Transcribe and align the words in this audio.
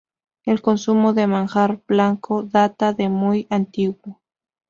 El 0.45 0.63
consumo 0.63 1.13
de 1.13 1.27
manjar 1.27 1.83
blanco 1.87 2.41
data 2.41 2.91
de 2.91 3.07
muy 3.07 3.45
antiguo. 3.51 4.19